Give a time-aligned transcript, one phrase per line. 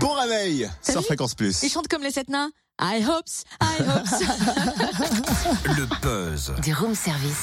[0.00, 1.62] Bon réveil sur Fréquence Plus.
[1.62, 2.50] Ils chantent comme les sept nains.
[2.80, 4.08] I hopes, I hopes.
[5.76, 5.86] Le
[6.50, 6.60] buzz.
[6.62, 7.42] Du room service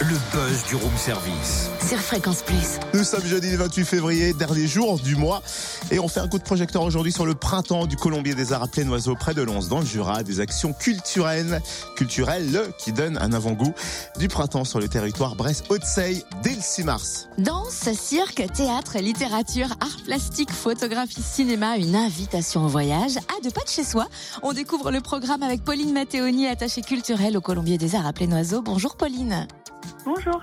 [0.00, 1.68] Le buzz du room service.
[1.86, 2.78] sur Fréquence Plus.
[2.94, 5.42] Nous sommes jeudi le 28 février, dernier jour du mois,
[5.90, 8.62] et on fait un coup de projecteur aujourd'hui sur le printemps du Colombier des Arts
[8.64, 11.60] à Plaine-Oiseau près de Lons dans le Jura, des actions culturelles,
[11.96, 13.72] culturelles qui donnent un avant-goût
[14.18, 17.28] du printemps sur le territoire Brest-Haute-Seille dès le 6 mars.
[17.38, 23.62] Danse, cirque, théâtre, littérature, art plastique, photographie, cinéma, une invitation au voyage à deux pas
[23.62, 24.06] de chez soi.
[24.42, 28.96] On découvre le programme avec Pauline Matteoni, attachée culturelle au Colombier des Arts à Bonjour
[28.96, 29.46] Pauline.
[30.06, 30.40] Bonjour.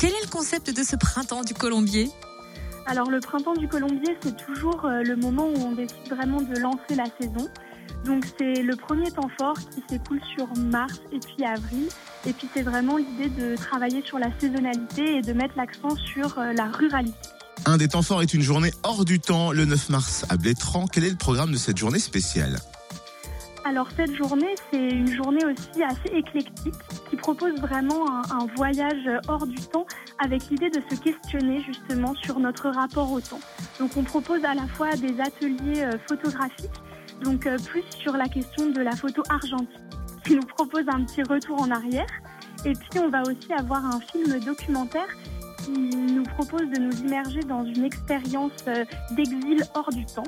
[0.00, 2.10] Quel est le concept de ce printemps du Colombier?
[2.86, 6.58] Alors le printemps du Colombier, c'est toujours euh, le moment où on décide vraiment de
[6.58, 7.48] lancer la saison.
[8.04, 11.88] Donc c'est le premier temps fort qui s'écoule sur mars et puis avril.
[12.26, 16.36] Et puis c'est vraiment l'idée de travailler sur la saisonnalité et de mettre l'accent sur
[16.38, 17.16] euh, la ruralité.
[17.64, 20.86] Un des temps forts est une journée hors du temps, le 9 mars à Blétran.
[20.90, 22.58] Quel est le programme de cette journée spéciale?
[23.70, 26.74] Alors cette journée, c'est une journée aussi assez éclectique
[27.08, 29.86] qui propose vraiment un, voyage hors du temps
[30.18, 33.38] avec l'idée de se questionner justement sur notre rapport au temps.
[33.78, 36.80] Donc on propose à la fois des ateliers euh, photographiques,
[37.22, 39.78] donc euh, plus sur la question de la photo argentique,
[40.24, 42.10] qui nous propose un petit retour en arrière.
[42.64, 45.16] Et puis on va aussi avoir un film documentaire
[45.58, 50.24] qui nous propose de nous immerger dans une expérience euh, d'exil hors du temps.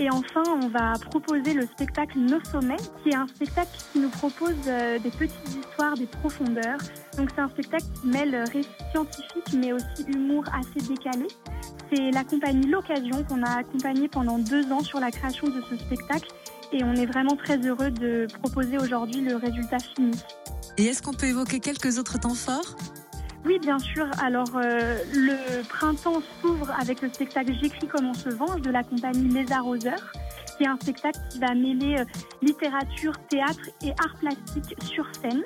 [0.00, 4.08] Et enfin, on va proposer le spectacle Nos Sommets, qui est un spectacle qui nous
[4.08, 6.78] propose euh, des petites histoires, des profondeurs.
[7.18, 11.26] Donc c'est un spectacle qui mêle récit scientifique, mais aussi humour assez décalé.
[11.92, 15.76] C'est la compagnie L'Occasion qu'on a accompagné pendant deux ans sur la création de ce
[15.76, 16.30] spectacle.
[16.72, 20.16] Et on est vraiment très heureux de proposer aujourd'hui le résultat fini.
[20.78, 22.74] Et est-ce qu'on peut évoquer quelques autres temps forts?
[23.44, 24.06] Oui, bien sûr.
[24.22, 28.82] Alors, euh, le printemps s'ouvre avec le spectacle J'écris comme on se venge de la
[28.82, 30.12] compagnie Les Arroseurs,
[30.56, 32.04] qui est un spectacle qui va mêler euh,
[32.42, 35.42] littérature, théâtre et art plastique sur scène.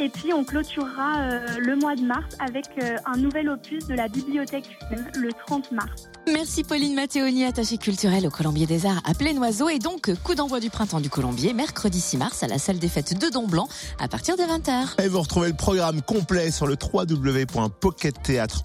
[0.00, 3.94] Et puis, on clôturera euh, le mois de mars avec euh, un nouvel opus de
[3.94, 6.08] la Bibliothèque humaine le 30 mars.
[6.26, 9.68] Merci Pauline Matteoni, attachée culturelle au Colombier des Arts à Plaine-Oiseau.
[9.68, 12.88] Et donc, coup d'envoi du printemps du Colombier, mercredi 6 mars à la salle des
[12.88, 13.68] fêtes de Don Blanc
[13.98, 15.02] à partir de 20h.
[15.02, 18.62] Et vous retrouvez le programme complet sur le www.pockettheatre,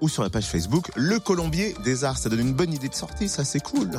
[0.00, 2.16] ou sur la page Facebook Le Colombier des Arts.
[2.16, 3.90] Ça donne une bonne idée de sortie, ça c'est cool.